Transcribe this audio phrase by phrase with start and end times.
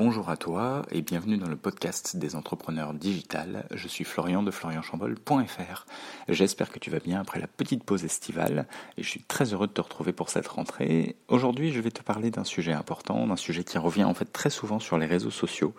[0.00, 3.66] bonjour à toi et bienvenue dans le podcast des entrepreneurs digital.
[3.70, 5.84] Je suis Florian de florianchambol.fr.
[6.26, 8.66] J'espère que tu vas bien après la petite pause estivale
[8.96, 11.16] et je suis très heureux de te retrouver pour cette rentrée.
[11.28, 14.48] Aujourd'hui, je vais te parler d'un sujet important, d'un sujet qui revient en fait très
[14.48, 15.74] souvent sur les réseaux sociaux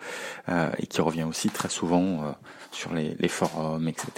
[0.48, 2.30] euh, et qui revient aussi très souvent euh,
[2.70, 4.12] sur les, les forums, etc.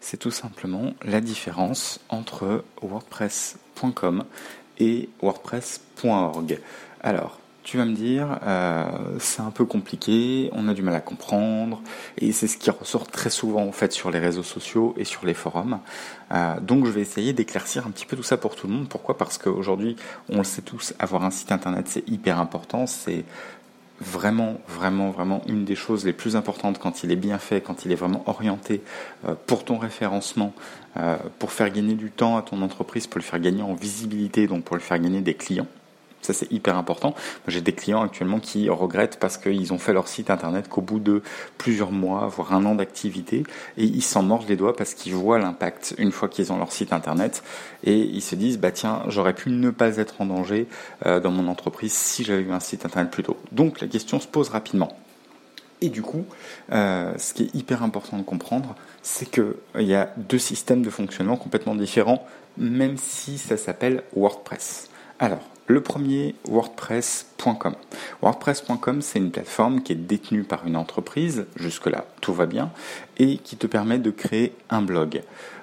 [0.00, 4.24] C'est tout simplement la différence entre WordPress.com
[4.78, 6.58] et WordPress.org.
[7.02, 8.86] Alors, tu vas me dire, euh,
[9.18, 11.82] c'est un peu compliqué, on a du mal à comprendre,
[12.16, 15.26] et c'est ce qui ressort très souvent en fait sur les réseaux sociaux et sur
[15.26, 15.80] les forums.
[16.30, 18.88] Euh, donc je vais essayer d'éclaircir un petit peu tout ça pour tout le monde.
[18.88, 19.18] Pourquoi?
[19.18, 19.96] Parce qu'aujourd'hui,
[20.28, 23.24] on le sait tous, avoir un site internet c'est hyper important, c'est
[24.00, 27.84] vraiment, vraiment, vraiment une des choses les plus importantes quand il est bien fait, quand
[27.84, 28.80] il est vraiment orienté
[29.26, 30.52] euh, pour ton référencement,
[31.38, 34.64] pour faire gagner du temps à ton entreprise, pour le faire gagner en visibilité, donc
[34.64, 35.66] pour le faire gagner des clients.
[36.26, 37.14] Ça, c'est hyper important.
[37.46, 40.98] J'ai des clients actuellement qui regrettent parce qu'ils ont fait leur site internet qu'au bout
[40.98, 41.22] de
[41.56, 43.44] plusieurs mois, voire un an d'activité,
[43.78, 46.72] et ils s'en mordent les doigts parce qu'ils voient l'impact une fois qu'ils ont leur
[46.72, 47.44] site internet
[47.84, 50.66] et ils se disent, bah tiens, j'aurais pu ne pas être en danger
[51.06, 53.36] euh, dans mon entreprise si j'avais eu un site internet plus tôt.
[53.52, 54.96] Donc la question se pose rapidement.
[55.80, 56.24] Et du coup,
[56.72, 60.90] euh, ce qui est hyper important de comprendre, c'est qu'il y a deux systèmes de
[60.90, 62.26] fonctionnement complètement différents,
[62.58, 64.88] même si ça s'appelle WordPress.
[65.20, 67.74] Alors, le premier, WordPress.com.
[68.22, 72.70] WordPress.com, c'est une plateforme qui est détenue par une entreprise, jusque-là tout va bien,
[73.18, 75.22] et qui te permet de créer un blog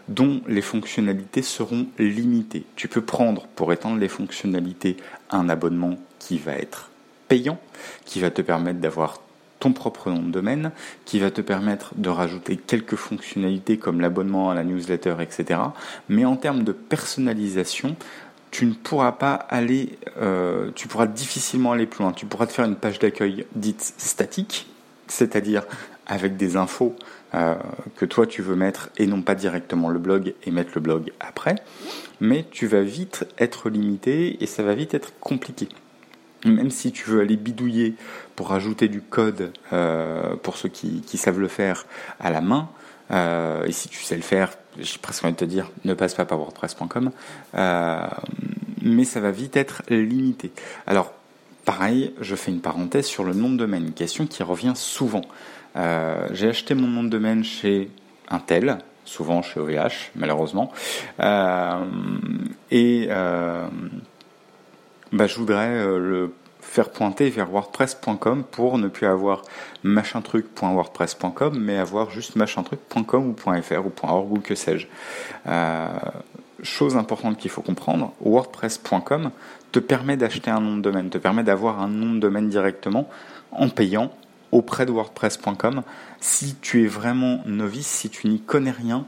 [0.09, 2.66] dont les fonctionnalités seront limitées.
[2.76, 4.98] Tu peux prendre, pour étendre les fonctionnalités,
[5.30, 6.92] un abonnement qui va être
[7.30, 7.58] payant,
[8.06, 9.22] qui va te permettre d'avoir
[9.59, 10.72] ton propre nom de domaine,
[11.06, 15.62] qui va te permettre de rajouter quelques fonctionnalités comme l'abonnement à la newsletter, etc.
[16.09, 17.96] Mais en termes de personnalisation,
[18.54, 22.14] tu ne pourras pas aller, euh, tu pourras difficilement aller plus loin.
[22.14, 24.68] Tu pourras te faire une page d'accueil dite statique,
[25.08, 25.64] c'est-à-dire
[26.06, 26.96] avec des infos
[27.34, 27.56] euh,
[27.96, 31.12] que toi tu veux mettre et non pas directement le blog et mettre le blog
[31.19, 31.56] après,
[32.22, 35.68] mais tu vas vite être limité et ça va vite être compliqué.
[36.46, 37.96] Même si tu veux aller bidouiller
[38.35, 41.88] pour ajouter du code euh, pour ceux qui, qui, savent le faire
[42.20, 42.70] à la main,
[43.13, 46.25] et si tu sais le faire, j'ai presque envie de te dire, ne passe pas
[46.25, 47.12] par WordPress.com,
[47.56, 48.07] euh,
[48.81, 50.51] mais ça va vite être limité.
[50.88, 51.13] Alors,
[51.66, 55.22] pareil, je fais une parenthèse sur le nom de domaine, une question qui revient souvent.
[55.75, 57.90] Euh, j'ai acheté mon nom de domaine chez
[58.29, 60.72] un tel, souvent chez OVH, malheureusement,
[61.19, 61.84] euh,
[62.72, 63.07] et
[65.12, 69.44] bah, je voudrais le faire pointer vers wordpress.com pour ne plus avoir
[69.84, 74.88] machintruc.wordpress.com mais avoir juste machintruc.com ou .fr ou .org ou que sais-je.
[75.47, 75.88] Euh,
[76.63, 79.31] chose importante qu'il faut comprendre, wordpress.com
[79.72, 83.09] te permet d'acheter un nom de domaine, te permet d'avoir un nom de domaine directement
[83.52, 84.12] en payant
[84.52, 85.84] auprès de wordpress.com.
[86.19, 89.06] Si tu es vraiment novice, si tu n'y connais rien,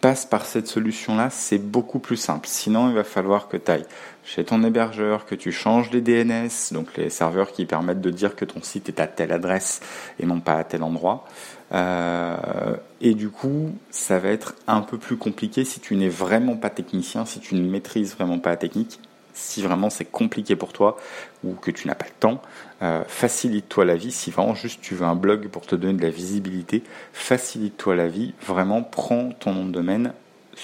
[0.00, 2.46] passe par cette solution-là, c'est beaucoup plus simple.
[2.48, 3.86] Sinon, il va falloir que tu ailles
[4.24, 8.36] chez ton hébergeur, que tu changes les DNS, donc les serveurs qui permettent de dire
[8.36, 9.80] que ton site est à telle adresse
[10.20, 11.26] et non pas à tel endroit.
[11.72, 16.56] Euh, et du coup, ça va être un peu plus compliqué si tu n'es vraiment
[16.56, 19.00] pas technicien, si tu ne maîtrises vraiment pas la technique
[19.38, 20.96] si vraiment c'est compliqué pour toi
[21.44, 22.42] ou que tu n'as pas le temps,
[22.82, 24.10] euh, facilite-toi la vie.
[24.10, 26.82] Si vraiment juste tu veux un blog pour te donner de la visibilité,
[27.12, 28.34] facilite-toi la vie.
[28.46, 30.12] Vraiment, prends ton nom de domaine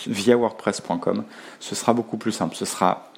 [0.06, 1.24] via WordPress.com.
[1.60, 2.56] Ce sera beaucoup plus simple.
[2.56, 3.10] Ce sera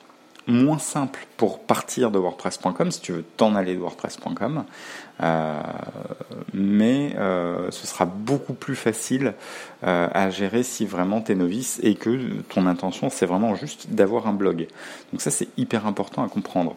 [0.47, 4.65] moins simple pour partir de WordPress.com si tu veux t'en aller de WordPress.com,
[5.23, 5.61] euh,
[6.53, 9.35] mais euh, ce sera beaucoup plus facile
[9.85, 13.91] euh, à gérer si vraiment tu es novice et que ton intention c'est vraiment juste
[13.91, 14.69] d'avoir un blog.
[15.13, 16.77] Donc ça c'est hyper important à comprendre.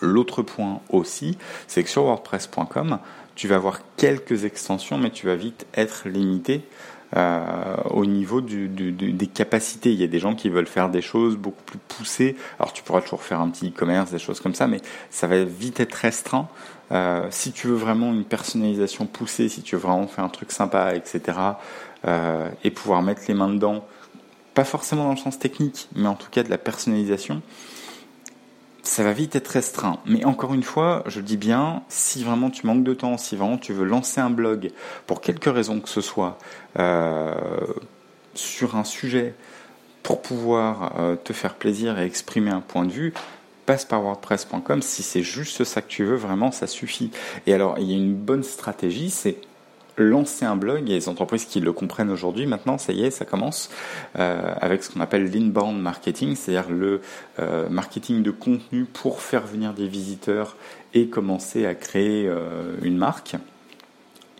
[0.00, 1.36] L'autre point aussi,
[1.66, 2.98] c'est que sur WordPress.com,
[3.34, 6.62] tu vas avoir quelques extensions, mais tu vas vite être limité
[7.16, 9.92] euh, au niveau du, des capacités.
[9.92, 12.36] Il y a des gens qui veulent faire des choses beaucoup plus poussées.
[12.58, 15.42] Alors tu pourras toujours faire un petit e-commerce, des choses comme ça, mais ça va
[15.44, 16.48] vite être restreint.
[16.92, 20.52] Euh, si tu veux vraiment une personnalisation poussée, si tu veux vraiment faire un truc
[20.52, 21.38] sympa, etc.,
[22.06, 23.84] euh, et pouvoir mettre les mains dedans,
[24.54, 27.42] pas forcément dans le sens technique, mais en tout cas de la personnalisation,
[28.82, 29.98] ça va vite être restreint.
[30.06, 33.58] Mais encore une fois, je dis bien, si vraiment tu manques de temps, si vraiment
[33.58, 34.70] tu veux lancer un blog,
[35.06, 36.38] pour quelque raison que ce soit,
[36.78, 37.34] euh,
[38.34, 39.34] sur un sujet,
[40.02, 43.12] pour pouvoir euh, te faire plaisir et exprimer un point de vue,
[43.66, 44.82] passe par WordPress.com.
[44.82, 47.10] Si c'est juste ça que tu veux, vraiment, ça suffit.
[47.46, 49.36] Et alors, il y a une bonne stratégie, c'est
[49.96, 53.24] lancer un blog, et les entreprises qui le comprennent aujourd'hui, maintenant, ça y est, ça
[53.24, 53.70] commence
[54.18, 57.00] euh, avec ce qu'on appelle l'inbound marketing, c'est-à-dire le
[57.38, 60.56] euh, marketing de contenu pour faire venir des visiteurs
[60.94, 63.36] et commencer à créer euh, une marque.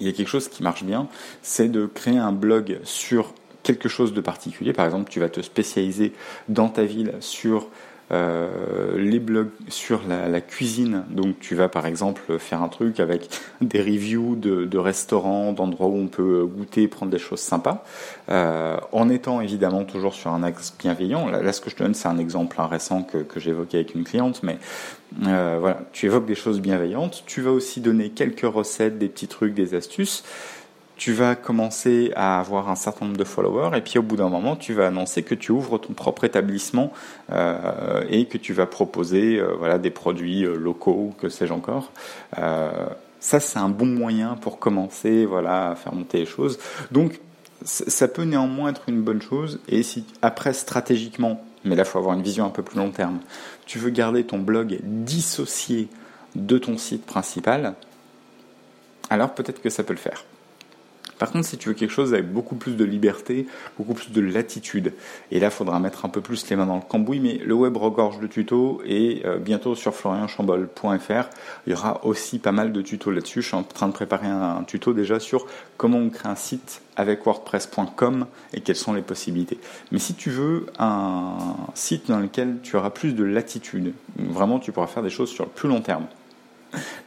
[0.00, 1.08] Il y a quelque chose qui marche bien,
[1.42, 4.72] c'est de créer un blog sur quelque chose de particulier.
[4.72, 6.12] Par exemple, tu vas te spécialiser
[6.48, 7.68] dans ta ville sur
[8.12, 11.04] euh, les blogs sur la, cuisine.
[11.10, 13.28] Donc tu vas par exemple faire un truc avec
[13.60, 17.84] des reviews de, restaurants, d'endroits où on peut goûter, prendre des choses sympas,
[18.30, 21.28] euh, en étant évidemment toujours sur un axe bienveillant.
[21.28, 24.04] Là, ce que je te donne, c'est un exemple récent que, que évoqué avec une
[24.04, 24.58] cliente, mais
[25.26, 27.22] euh, voilà, tu évoques des choses bienveillantes.
[27.26, 30.24] Tu vas aussi donner quelques recettes, des petits trucs, des astuces
[31.00, 34.28] tu vas commencer à avoir un certain nombre de followers et puis au bout d'un
[34.28, 36.92] moment, tu vas annoncer que tu ouvres ton propre établissement
[37.32, 41.90] euh, et que tu vas proposer euh, voilà des produits euh, locaux, que sais-je encore.
[42.36, 46.58] ça, c'est un bon moyen pour commencer voilà à faire monter les choses.
[46.90, 47.18] Donc,
[47.64, 49.58] ça peut néanmoins être une bonne chose.
[49.68, 52.90] Et si après stratégiquement, mais là, il faut avoir une vision un peu plus long
[52.90, 53.20] terme,
[53.64, 55.88] tu veux garder ton blog dissocié
[56.34, 57.72] de ton site principal,
[59.08, 60.24] alors peut-être que ça peut le faire.
[61.20, 63.46] Par contre, si tu veux quelque chose avec beaucoup plus de liberté,
[63.76, 64.94] beaucoup plus de latitude,
[65.30, 67.52] et là, il faudra mettre un peu plus les mains dans le cambouis, mais le
[67.52, 71.28] web regorge de tutos, et euh, bientôt sur florianchambol.fr,
[71.66, 73.42] il y aura aussi pas mal de tutos là-dessus.
[73.42, 75.46] Je suis en train de préparer un, tuto déjà sur
[75.76, 78.24] comment on crée un site avec WordPress.com
[78.54, 79.58] et quelles sont les possibilités.
[79.92, 81.36] Mais si tu veux un
[81.74, 85.44] site dans lequel tu auras plus de latitude, vraiment tu pourras faire des choses sur
[85.44, 86.06] le plus long terme,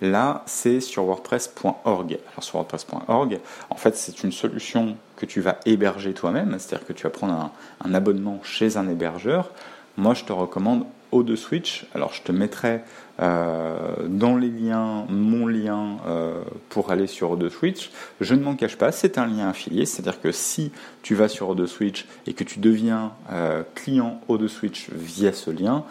[0.02, 2.20] Là, c'est sur WordPress.org.
[2.32, 3.40] Alors sur WordPress.org,
[3.70, 7.52] en fait, c'est une solution que tu vas héberger toi-même, c'est-à-dire que tu vas prendre
[7.84, 9.52] un, abonnement chez un hébergeur.
[9.96, 11.86] Moi, je te recommande O2 Switch.
[11.94, 12.82] Alors, je te mettrai
[13.22, 17.92] euh, dans les liens mon lien euh, pour aller sur O2 Switch.
[18.20, 20.72] Je ne m'en cache pas, c'est un lien affilié, c'est-à-dire que si
[21.04, 25.52] tu vas sur O2 Switch et que tu deviens euh, client O2 Switch via ce
[25.52, 25.86] lien,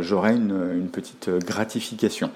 [0.00, 2.30] j'aurai une petite gratification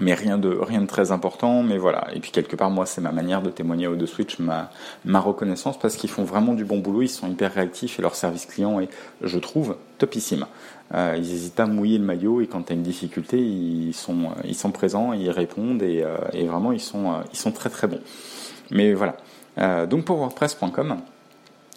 [0.00, 2.08] mais rien de rien de très important mais voilà.
[2.14, 4.70] Et puis quelque part moi c'est ma manière de témoigner au de Switch ma
[5.04, 8.14] ma reconnaissance parce qu'ils font vraiment du bon boulot ils sont hyper réactifs et leur
[8.14, 8.88] service client est
[9.22, 10.46] je trouve topissime.
[10.92, 13.94] Euh, ils n'hésitent pas à mouiller le maillot et quand tu as une difficulté ils
[13.94, 16.16] sont ils sont présents ils répondent et, euh,
[16.48, 18.00] vraiment ils sont ils sont très très bons.
[18.70, 19.16] Mais voilà.
[19.58, 20.96] Euh, donc pour WordPress.com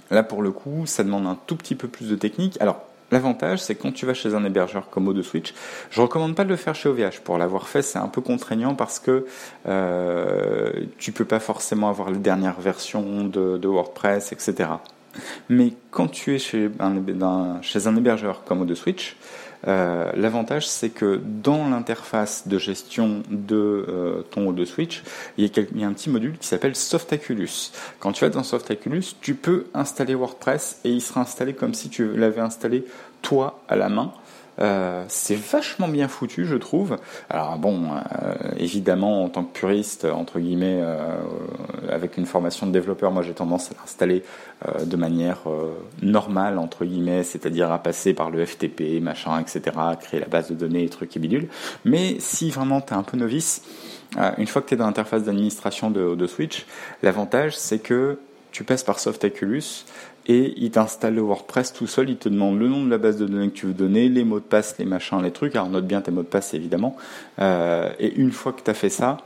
[0.10, 2.58] là pour le coup ça demande un tout petit peu plus de technique.
[2.62, 2.82] Alors
[3.12, 5.54] L'avantage, c'est que quand tu vas chez un hébergeur comme O2 Switch,
[5.92, 7.20] je recommande pas de le faire chez OVH.
[7.24, 9.26] Pour l'avoir fait, c'est un peu contraignant parce que
[9.68, 14.70] euh, tu peux pas forcément avoir les dernières versions de, WordPress, etc.
[15.50, 19.16] Mais quand tu es chez un, hébergeur comme O2 Switch,
[19.68, 25.04] euh, l'avantage, c'est que dans l'interface de gestion de euh, ton O2 Switch,
[25.38, 27.72] il y, a un petit module qui s'appelle Softaculous.
[28.00, 31.90] Quand tu vas dans Softaculous, tu peux installer WordPress et il sera installé comme si
[31.90, 32.86] tu l'avais installé
[33.22, 34.14] toi à la main.
[34.60, 36.98] Euh, c'est vachement bien foutu, je trouve.
[37.30, 41.18] Alors bon, euh, évidemment, en tant que puriste, entre guillemets, euh,
[41.90, 44.24] avec une formation de développeur, moi j'ai tendance à l'installer
[44.86, 45.42] de manière
[46.02, 49.62] normale, entre guillemets, c'est-à-dire à passer par le FTP, machin, etc.,
[50.00, 51.50] créer la base de données, trucs et bidules.
[51.84, 53.62] Mais si vraiment tu es un peu novice,
[54.38, 56.66] une fois que tu es dans l'interface d'administration de, de Switch,
[57.02, 58.20] l'avantage c'est que
[58.54, 59.84] tu passes par Softaculous
[60.26, 63.18] et il t'installe le WordPress tout seul, il te demande le nom de la base
[63.18, 65.70] de données que tu veux donner, les mots de passe, les machins, les trucs, alors
[65.70, 66.96] note bien tes mots de passe évidemment,
[67.40, 69.18] euh, et une fois que tu as fait ça,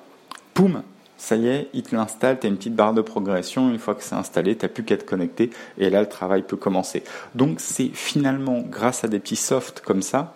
[0.53, 0.81] poum,
[1.17, 3.95] ça y est, il te l'installe, tu as une petite barre de progression, une fois
[3.95, 7.03] que c'est installé, tu n'as plus qu'à te connecter, et là le travail peut commencer.
[7.35, 10.35] Donc c'est finalement, grâce à des petits softs comme ça,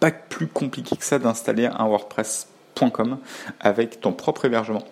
[0.00, 3.18] pas plus compliqué que ça d'installer un WordPress.com
[3.60, 4.84] avec ton propre hébergement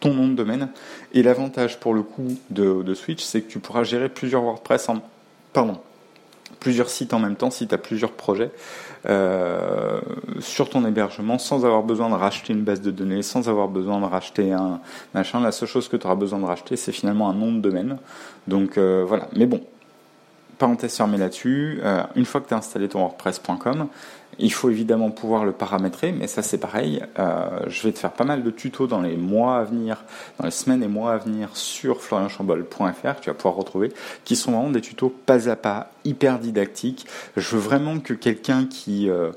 [0.00, 0.68] ton nom de domaine.
[1.12, 5.02] Et l'avantage pour le coup de, Switch, c'est que tu pourras gérer plusieurs WordPress en,
[5.52, 5.78] pardon,
[6.58, 8.50] plusieurs sites en même temps si tu as plusieurs projets
[9.06, 10.00] euh,
[10.40, 14.00] sur ton hébergement sans avoir besoin de racheter une base de données, sans avoir besoin
[14.00, 14.80] de racheter un
[15.14, 15.40] machin.
[15.40, 17.98] La seule chose que tu auras besoin de racheter, c'est finalement un nom de domaine.
[18.48, 19.28] Donc euh, voilà.
[19.36, 19.62] Mais bon,
[20.58, 21.80] parenthèse fermée là-dessus.
[21.82, 23.88] Euh, une fois que tu as installé ton WordPress.com,
[24.40, 27.02] il faut évidemment pouvoir le paramétrer, mais ça c'est pareil.
[27.18, 30.04] Euh, je vais te faire pas mal de tutos dans les mois à venir,
[30.38, 33.92] dans les semaines et mois à venir sur florianchambol.fr, tu vas pouvoir retrouver,
[34.24, 37.06] qui sont vraiment des tutos pas à pas, hyper didactiques.
[37.36, 39.10] Je veux vraiment que quelqu'un qui...
[39.10, 39.30] Euh,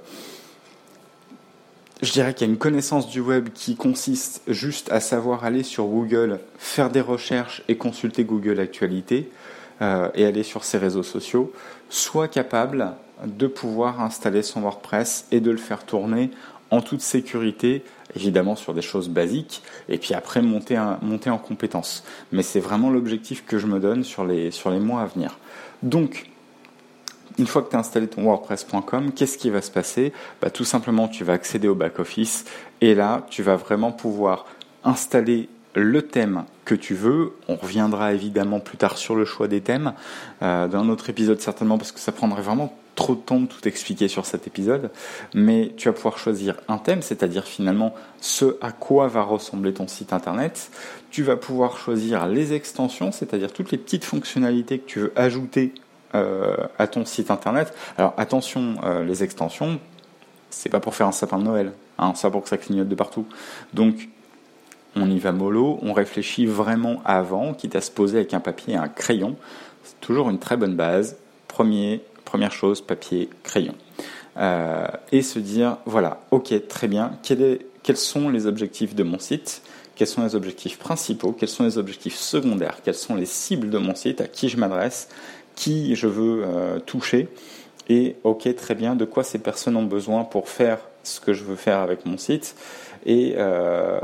[2.02, 5.64] je dirais qu'il y a une connaissance du web qui consiste juste à savoir aller
[5.64, 9.32] sur Google, faire des recherches et consulter Google Actualité
[9.82, 11.54] euh, et aller sur ses réseaux sociaux,
[11.90, 12.94] soit capable
[13.26, 16.32] de pouvoir installer son WordPress et de le faire tourner
[16.72, 17.84] en toute sécurité,
[18.16, 22.04] évidemment sur des choses basiques, et puis après monter, en compétences.
[22.32, 25.38] Mais c'est vraiment l'objectif que je me donne sur les, sur les mois à venir.
[25.84, 26.32] Donc,
[27.38, 30.14] une fois que tu as installé ton WordPress.com, qu'est-ce qui va se passer?
[30.42, 32.46] Bah, Tout simplement, tu vas accéder au back-office
[32.82, 34.46] et là, tu vas vraiment pouvoir
[34.84, 37.34] installer le thème que tu veux.
[37.48, 39.94] On reviendra évidemment plus tard sur le choix des thèmes
[40.42, 43.48] euh, dans un autre épisode certainement parce que ça prendrait vraiment trop de temps de
[43.48, 44.92] tout expliquer sur cet épisode.
[45.34, 49.88] Mais tu vas pouvoir choisir un thème, c'est-à-dire finalement ce à quoi va ressembler ton
[49.88, 50.70] site internet.
[51.10, 55.74] Tu vas pouvoir choisir les extensions, c'est-à-dire toutes les petites fonctionnalités que tu veux ajouter
[56.16, 57.74] euh, à ton site internet.
[57.98, 59.80] Alors attention, euh, les extensions,
[60.52, 62.96] c'est pas pour faire un sapin de Noël, hein, c'est pour que ça clignote de
[62.96, 63.26] partout.
[63.74, 64.10] Donc
[64.96, 68.74] on y va mollo, on réfléchit vraiment avant, quitte à se poser avec un papier
[68.74, 69.36] et un crayon.
[69.84, 71.18] C'est toujours une très bonne base.
[71.48, 73.76] Premier, première chose, papier, crayon.
[74.38, 79.62] Euh, et se dire, voilà, ok, très bien, quels sont les objectifs de mon site?
[79.96, 83.78] Quels sont les objectifs principaux, quels sont les objectifs secondaires, quelles sont les cibles de
[83.78, 85.08] mon site, à qui je m'adresse,
[85.56, 87.28] qui je veux euh, toucher,
[87.90, 91.44] et ok, très bien, de quoi ces personnes ont besoin pour faire ce que je
[91.44, 92.56] veux faire avec mon site,
[93.06, 94.00] et euh,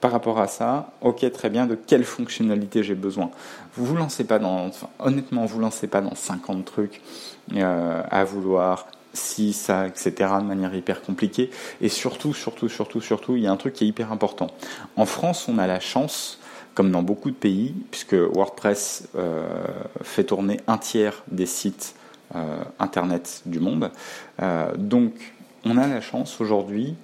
[0.00, 3.30] par rapport à ça, ok, très bien, de quelle fonctionnalité j'ai besoin.
[3.74, 7.00] Vous vous lancez pas dans, honnêtement, vous lancez pas dans 50 trucs
[7.54, 10.12] euh, à vouloir si ça, etc.
[10.40, 11.50] de manière hyper compliquée.
[11.80, 14.48] Et surtout, surtout, surtout, surtout, il y a un truc qui est hyper important.
[14.96, 16.38] En France, on a la chance,
[16.74, 19.48] comme dans beaucoup de pays, puisque WordPress euh,
[20.02, 21.96] fait tourner un tiers des sites
[22.36, 23.90] euh, internet du monde.
[24.76, 25.14] donc,
[25.64, 26.94] on a la chance aujourd'hui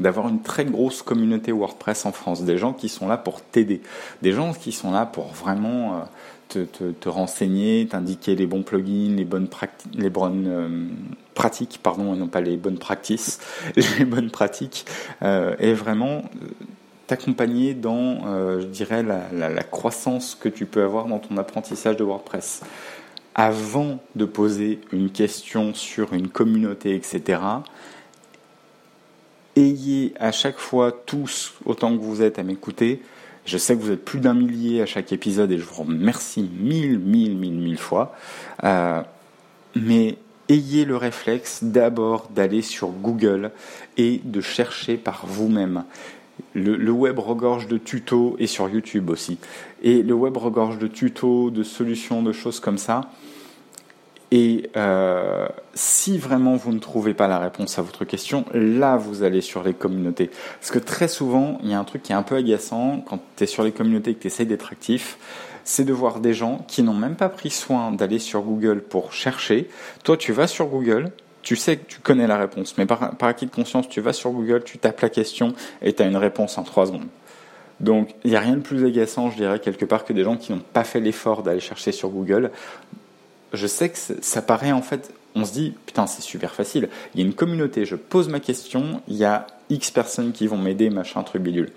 [0.00, 3.80] d'avoir une très grosse communauté WordPress en France, des gens qui sont là pour t'aider,
[4.22, 6.02] des gens qui sont là pour vraiment
[6.56, 6.64] euh,
[7.00, 9.48] te, renseigner, t'indiquer les bons plugins, les bonnes,
[10.46, 10.86] euh,
[11.34, 13.40] pratiques, pardon, et non pas les bonnes practices,
[13.98, 14.86] les bonnes pratiques,
[15.22, 16.22] euh, et vraiment
[17.06, 22.60] t'accompagner dans, je dirais, la croissance que tu peux avoir dans ton apprentissage de WordPress
[23.38, 27.40] avant de poser une question sur une communauté, etc.,
[29.58, 33.02] ayez à chaque fois tous, autant que vous êtes à m'écouter,
[33.44, 36.48] je sais que vous êtes plus d'un millier à chaque épisode et je vous remercie
[36.60, 38.14] mille, mille, mille, mille fois.
[38.62, 39.00] Euh,
[39.74, 40.18] mais
[40.50, 43.50] ayez le réflexe d'abord d'aller sur Google
[43.96, 45.84] et de chercher par vous-même.
[46.54, 49.38] Le, le, web regorge de tutos et sur YouTube aussi.
[49.82, 53.10] Et le web regorge de tutos, de solutions, de choses comme ça.
[54.30, 59.22] Et euh, si vraiment vous ne trouvez pas la réponse à votre question, là vous
[59.22, 60.30] allez sur les communautés.
[60.60, 63.20] Parce que très souvent, il y a un truc qui est un peu agaçant quand
[63.36, 65.16] tu es sur les communautés et que tu essayes d'être actif,
[65.64, 69.12] c'est de voir des gens qui n'ont même pas pris soin d'aller sur Google pour
[69.12, 69.68] chercher.
[70.04, 71.10] Toi, tu vas sur Google,
[71.42, 74.12] tu sais que tu connais la réponse, mais par, par acquis de conscience, tu vas
[74.12, 77.08] sur Google, tu tapes la question et tu as une réponse en trois secondes.
[77.80, 80.36] Donc, il n'y a rien de plus agaçant, je dirais, quelque part, que des gens
[80.36, 82.50] qui n'ont pas fait l'effort d'aller chercher sur Google
[83.52, 86.88] je sais que ça paraît en fait, on se dit, putain, c'est super facile.
[87.14, 90.46] Il y a une communauté, je pose ma question, il y a X personnes qui
[90.46, 91.70] vont m'aider, machin, truc bidule.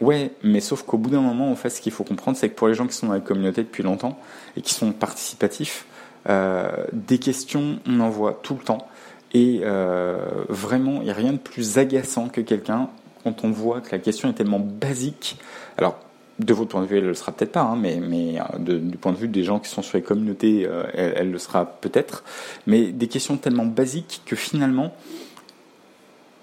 [0.00, 2.54] Ouais, mais sauf qu'au bout d'un moment, en fait, ce qu'il faut comprendre, c'est que
[2.54, 4.18] pour les gens qui sont dans la communauté depuis longtemps
[4.56, 5.86] et qui sont participatifs,
[6.28, 8.86] euh, des questions, on en voit tout le temps.
[9.32, 12.90] Et euh, vraiment, il n'y a rien de plus agaçant que quelqu'un
[13.22, 15.38] quand on voit que la question est tellement basique.
[15.78, 15.98] Alors,
[16.38, 18.00] de votre point de vue, elle ne le sera peut-être pas, hein, mais,
[18.38, 21.38] euh, du point de vue des gens qui sont sur les communautés, euh, elle, le
[21.38, 22.24] sera peut-être.
[22.66, 24.92] Mais des questions tellement basiques que finalement,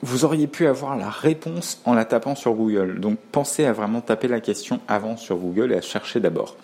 [0.02, 3.00] vous auriez pu avoir la réponse en la tapant sur Google.
[3.00, 6.56] Donc pensez à vraiment taper la question avant sur Google et à chercher d'abord.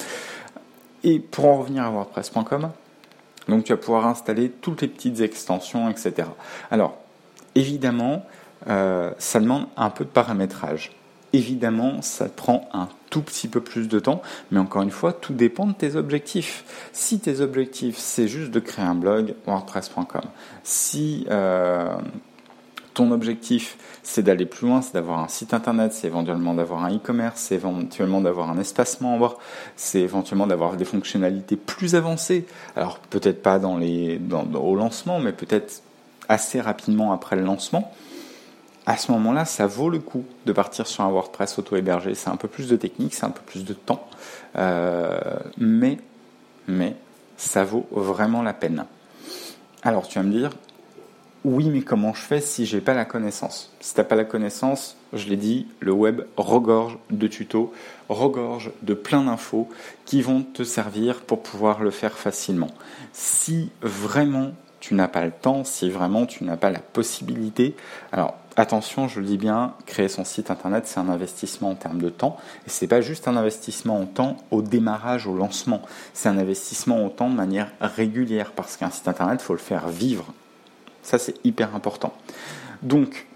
[1.04, 2.72] Et pour en revenir à WordPress.com,
[3.48, 6.28] donc tu vas pouvoir installer toutes les petites extensions, etc.
[6.72, 6.98] Alors,
[7.56, 8.26] évidemment,
[8.68, 10.97] euh, ça demande un peu de paramétrage.
[11.34, 15.34] Évidemment, ça prend un tout petit peu plus de temps, mais encore une fois, tout
[15.34, 16.64] dépend de tes objectifs.
[16.94, 20.22] Si tes objectifs, c'est juste de créer un blog, WordPress.com.
[20.64, 21.96] Si euh,
[22.94, 26.96] ton objectif, c'est d'aller plus loin, c'est d'avoir un site internet, c'est éventuellement d'avoir un
[26.96, 29.38] e-commerce, c'est éventuellement d'avoir un espace membre,
[29.76, 32.46] c'est éventuellement d'avoir des fonctionnalités plus avancées.
[32.76, 34.20] Alors peut-être pas dans les,
[34.54, 35.84] au lancement, mais peut-être
[36.30, 37.94] assez rapidement après le lancement
[38.88, 42.16] à ce moment-là, ça vaut le coup de partir sur un WordPress auto-hébergé.
[42.16, 44.08] C'est un peu plus de technique, c'est un peu plus de temps,
[44.56, 45.20] euh,
[45.58, 45.98] mais,
[46.68, 46.96] mais
[47.36, 48.86] ça vaut vraiment la peine.
[49.84, 50.52] Alors tu vas me dire,
[51.44, 53.74] oui, mais comment je fais si j'ai pas la connaissance?
[53.82, 57.74] Si t'as pas la connaissance, je l'ai dit, le web regorge de tutos,
[58.08, 59.68] regorge de plein d'infos
[60.06, 62.72] qui vont te servir pour pouvoir le faire facilement.
[63.12, 67.76] Si vraiment tu n'as pas le temps, si vraiment tu n'as pas la possibilité.
[68.14, 72.02] Alors attention, je le dis bien, créer son site internet, c'est un investissement en termes
[72.02, 72.38] de temps.
[72.66, 75.82] Et c'est pas juste un investissement en temps au démarrage, au lancement.
[76.14, 79.60] C'est un investissement en temps de manière régulière parce qu'un site internet, il faut le
[79.60, 80.34] faire vivre.
[81.04, 82.14] Ça, c'est hyper important.
[82.82, 83.28] Donc,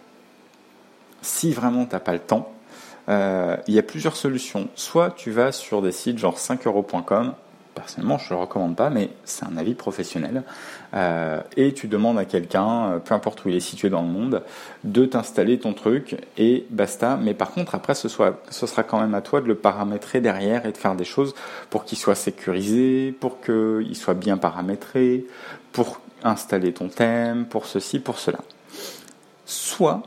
[1.22, 2.52] si vraiment tu n'as pas le temps,
[3.10, 4.70] euh, il y a plusieurs solutions.
[4.76, 7.34] Soit tu vas sur des sites genre 5euros.com,
[7.74, 10.44] personnellement je ne le recommande pas, mais c'est un avis professionnel,
[10.94, 14.08] euh, et tu demandes à quelqu'un, euh, peu importe où il est situé dans le
[14.08, 14.44] monde,
[14.84, 17.18] de t'installer ton truc et basta.
[17.22, 20.66] Mais par contre, après, ce, ce sera quand même à toi de le paramétrer derrière
[20.66, 21.34] et de faire des choses
[21.70, 25.26] pour qu'il soit sécurisé, pour qu'il soit bien paramétré,
[25.72, 28.40] pour installer ton thème, pour ceci, pour cela.
[29.46, 30.04] Soit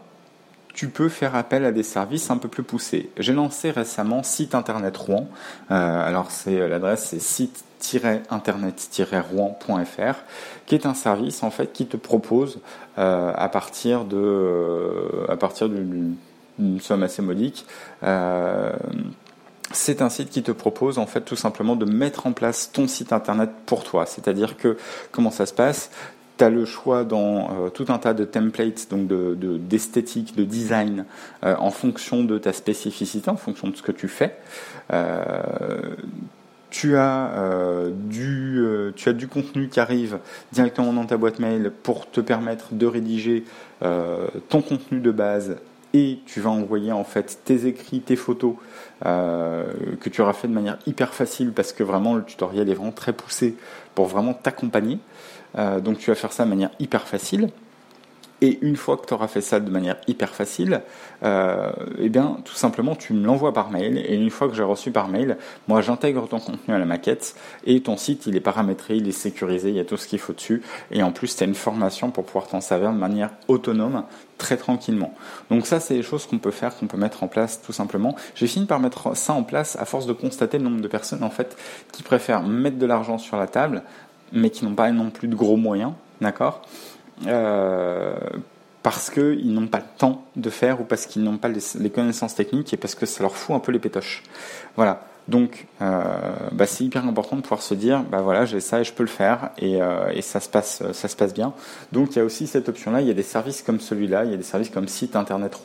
[0.75, 3.09] tu peux faire appel à des services un peu plus poussés.
[3.17, 5.29] J'ai lancé récemment Site Internet Rouen.
[5.71, 10.17] Euh, alors c'est l'adresse c'est site-internet-rouen.fr,
[10.67, 12.59] qui est un service en fait qui te propose
[12.99, 16.17] euh, à partir de euh, à partir d'une
[16.81, 17.67] somme assez modique.
[19.73, 22.89] c'est un site qui te propose en fait tout simplement de mettre en place ton
[22.89, 24.07] site internet pour toi.
[24.07, 24.77] C'est-à-dire que
[25.13, 25.91] comment ça se passe?
[26.45, 29.09] Tu as le choix dans euh, tout un tas de templates, donc
[29.69, 31.05] d'esthétique, de, de, design,
[31.45, 34.37] euh, en fonction de ta spécificité, en fonction de ce que tu fais.
[34.93, 35.41] Euh,
[36.71, 37.31] tu as,
[37.95, 38.61] du,
[38.97, 40.19] tu as du contenu qui arrive
[40.51, 43.45] directement dans ta boîte mail pour te permettre de rédiger
[43.81, 45.55] ton contenu de base
[45.93, 48.57] et tu vas envoyer en fait tes écrits, tes photos
[49.05, 52.91] que tu auras fait de manière hyper facile parce que vraiment le tutoriel est vraiment
[52.91, 53.55] très poussé
[53.95, 54.99] pour vraiment t'accompagner.
[55.59, 57.49] Euh, donc tu vas faire ça de manière hyper facile.
[58.41, 60.83] Et une fois que tu auras fait ça de manière hyper facile,
[61.23, 63.97] euh, eh bien, tout simplement, tu me l'envoies par mail.
[64.07, 67.37] Et une fois que j'ai reçu par mail, moi, j'intègre ton contenu à la maquette.
[67.65, 70.19] Et ton site, il est paramétré, il est sécurisé, il y a tout ce qu'il
[70.19, 70.63] faut dessus.
[70.91, 74.05] Et en plus, tu as une formation pour pouvoir t'en servir de manière autonome,
[74.37, 75.15] très tranquillement.
[75.51, 78.15] Donc ça, c'est des choses qu'on peut faire, qu'on peut mettre en place tout simplement.
[78.35, 81.23] J'ai fini par mettre ça en place à force de constater le nombre de personnes,
[81.23, 81.57] en fait,
[81.93, 83.85] qui préfèrent mettre de l'argent sur la table
[84.33, 86.63] mais qui n'ont pas non plus de gros moyens, d'accord
[87.27, 88.15] euh,
[88.83, 92.35] Parce qu'ils n'ont pas le temps de faire ou parce qu'ils n'ont pas les, connaissances
[92.35, 94.23] techniques et parce que ça leur fout un peu les pétoches.
[94.77, 95.03] Voilà.
[95.27, 96.03] Donc, euh,
[96.53, 99.03] bah, c'est hyper important de pouvoir se dire, bah voilà, j'ai ça et je peux
[99.03, 101.55] le faire et, euh, et, ça se passe, ça se passe bien.
[101.93, 103.01] Donc, il y a aussi cette option-là.
[103.01, 104.27] Il y a des services comme celui-là.
[104.27, 105.59] Il y a des services comme site internet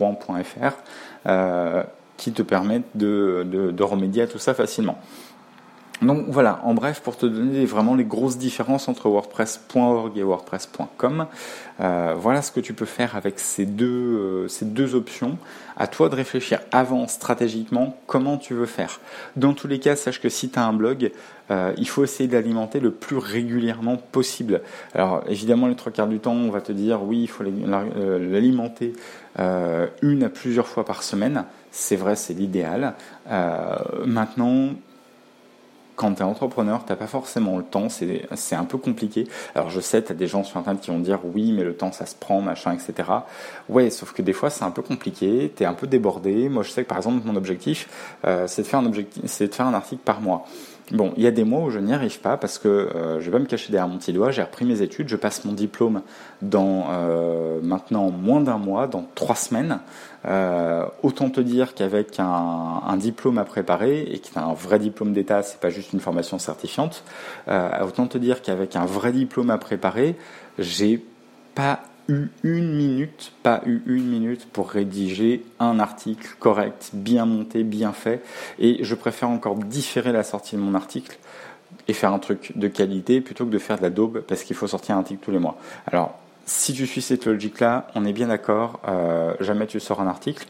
[1.28, 1.84] euh,
[2.16, 4.98] qui te permettent de, de, de remédier à tout ça facilement.
[6.02, 11.26] Donc voilà, en bref, pour te donner vraiment les grosses différences entre WordPress.org et WordPress.com,
[11.82, 15.38] euh, voilà ce que tu peux faire avec ces deux, euh, ces deux options.
[15.76, 19.02] À toi de réfléchir avant stratégiquement comment tu veux faire.
[19.36, 21.12] Dans tous les cas, sache que si tu as un blog,
[21.52, 24.62] euh, il faut essayer d'alimenter le plus régulièrement possible.
[24.94, 28.94] Alors évidemment, les trois quarts du temps, on va te dire oui, il faut l'alimenter
[29.38, 31.46] une à plusieurs fois par semaine.
[31.72, 32.94] C'est vrai, c'est l'idéal.
[34.06, 34.74] maintenant,
[36.00, 39.28] quand tu es entrepreneur, tu n'as pas forcément le temps, c'est un peu compliqué.
[39.54, 41.92] Alors je sais, tu des gens sur Internet qui vont dire oui, mais le temps
[41.92, 43.10] ça se prend, machin, etc.
[43.68, 46.48] Ouais, sauf que des fois c'est un peu compliqué, tu un peu débordé.
[46.48, 47.90] Moi je sais que par exemple mon objectif,
[48.24, 50.46] euh, c'est de, de faire un article par mois.
[50.92, 53.26] Bon, il y a des mois où je n'y arrive pas parce que euh, je
[53.26, 54.32] vais pas me cacher derrière mon petit doigt.
[54.32, 56.02] J'ai repris mes études, je passe mon diplôme
[56.42, 59.80] dans euh, maintenant moins d'un mois, dans trois semaines.
[60.26, 64.80] Euh, autant te dire qu'avec un, un, diplôme à préparer et qui est un vrai
[64.80, 67.04] diplôme d'État, c'est pas juste une formation certifiante.
[67.48, 70.16] autant te dire qu'avec un vrai diplôme à préparer,
[70.58, 71.06] j'ai
[71.54, 77.64] pas eu une minute, pas eu une minute pour rédiger un article correct, bien monté,
[77.64, 78.22] bien fait.
[78.60, 81.18] Et je préfère encore différer la sortie de mon article
[81.88, 84.56] et faire un truc de qualité plutôt que de faire de la daube parce qu'il
[84.56, 85.58] faut sortir un article tous les mois.
[85.88, 90.08] Alors, si tu suis cette logique-là, on est bien d'accord, euh, jamais tu sors un
[90.08, 90.48] article.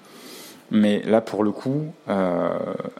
[0.71, 2.49] Mais là, pour le coup, euh,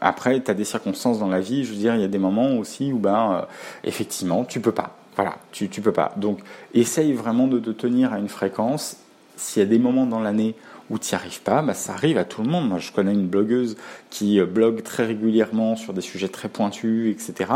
[0.00, 1.64] après, tu as des circonstances dans la vie.
[1.64, 3.42] Je veux dire, il y a des moments aussi où, ben, euh,
[3.84, 4.99] effectivement, tu peux pas.
[5.16, 6.12] Voilà, tu, tu peux pas.
[6.16, 6.40] Donc,
[6.74, 8.96] essaye vraiment de te tenir à une fréquence.
[9.36, 10.54] S'il y a des moments dans l'année
[10.90, 12.68] où tu n'y arrives pas, bah, ça arrive à tout le monde.
[12.68, 13.76] Moi, je connais une blogueuse
[14.10, 17.50] qui euh, blogue très régulièrement sur des sujets très pointus, etc.,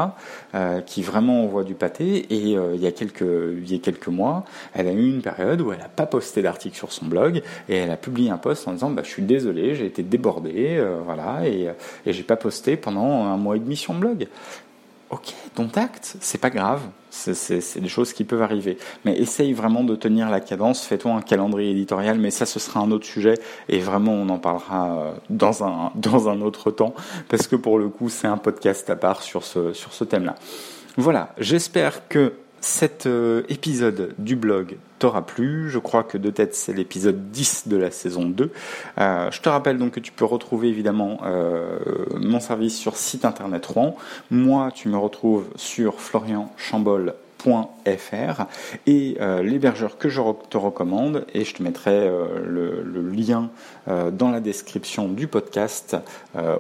[0.54, 2.26] euh, qui vraiment envoie du pâté.
[2.30, 5.20] Et euh, il, y a quelques, il y a quelques mois, elle a eu une
[5.20, 8.38] période où elle n'a pas posté d'article sur son blog et elle a publié un
[8.38, 11.70] post en disant bah, Je suis désolé, j'ai été débordé, voilà, et,
[12.06, 14.28] et j'ai pas posté pendant un mois et demi sur mon blog
[15.14, 18.79] ok, ton tact, c'est pas grave, c'est des choses qui peuvent arriver.
[19.05, 22.81] Mais essaye vraiment de tenir la cadence, fais-toi un calendrier éditorial, mais ça ce sera
[22.81, 23.35] un autre sujet,
[23.68, 26.94] et vraiment on en parlera euh, dans un, dans un autre temps,
[27.29, 30.35] parce que pour le coup c'est un podcast à part sur ce, sur ce thème-là.
[30.96, 35.68] Voilà, j'espère que cet euh, épisode du blog t'aura plu.
[35.68, 38.50] Je crois que de tête, c'est l'épisode 10 de la saison 2.
[38.98, 41.78] Euh, je te rappelle donc que tu peux retrouver évidemment euh,
[42.16, 43.96] mon service sur site internet Rouen.
[44.30, 47.14] Moi, tu me retrouves sur Florian Chambol
[47.44, 48.46] fr
[48.86, 52.10] et euh, l'hébergeur que je te recommande et je te mettrai
[52.42, 53.50] le, lien
[53.86, 55.94] dans la description du podcast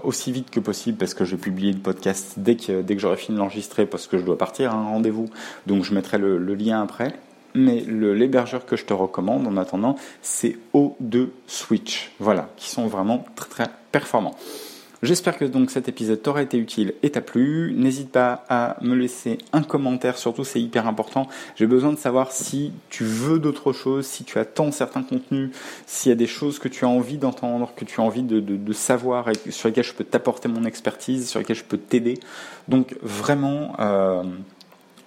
[0.02, 3.36] aussi vite que possible parce que je vais publier le podcast dès que, j'aurai fini
[3.36, 5.30] de l'enregistrer parce que je dois partir à un rendez-vous
[5.66, 7.14] donc je mettrai le lien après
[7.54, 13.24] mais l'hébergeur que je te recommande en attendant c'est O2 Switch voilà qui sont vraiment
[13.36, 14.36] très très performants
[15.04, 17.74] J'espère que donc cet épisode t'aura été utile et t'a plu.
[17.76, 21.28] N'hésite pas à me laisser un commentaire, surtout c'est hyper important.
[21.56, 25.50] J'ai besoin de savoir si tu veux d'autres choses, si tu attends certains contenus,
[25.84, 28.72] s'il y a des choses que tu as envie d'entendre, que tu as envie de,
[28.72, 32.18] savoir et sur lesquelles je peux t'apporter mon expertise, sur lesquelles je peux t'aider.
[32.68, 33.76] Donc vraiment.
[33.80, 34.22] Euh,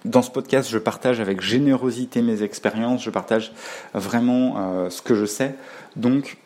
[0.04, 3.52] dans ce podcast, je partage avec générosité mes expériences, je partage
[3.94, 5.54] vraiment euh, ce que je sais.
[5.96, 6.36] Donc,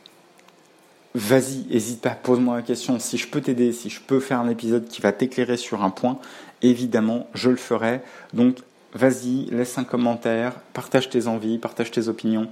[1.14, 2.98] vas-y, hésite pas, pose-moi la question.
[2.98, 5.90] Si je peux t'aider, si je peux faire un épisode qui va t'éclairer sur un
[5.90, 6.18] point,
[6.62, 8.00] évidemment, je le ferai.
[8.32, 8.58] Donc,
[8.94, 12.48] vas-y, laisse un commentaire, partage tes envies, partage tes opinions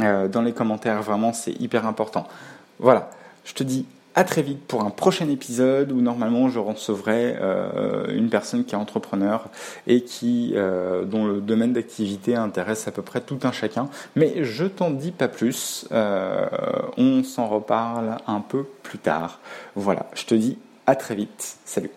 [0.00, 1.02] euh, dans les commentaires.
[1.02, 2.26] Vraiment, c'est hyper important.
[2.78, 3.10] Voilà,
[3.44, 8.06] je te dis à très vite pour un prochain épisode où normalement je recevrai euh,
[8.14, 9.48] une personne qui est entrepreneur
[9.86, 13.88] et qui euh, dont le domaine d'activité intéresse à peu près tout un chacun.
[14.16, 15.86] Mais je t'en dis pas plus.
[15.92, 16.46] Euh,
[16.96, 19.40] on s'en reparle un peu plus tard.
[19.76, 21.58] Voilà, je te dis à très vite.
[21.64, 21.90] Salut.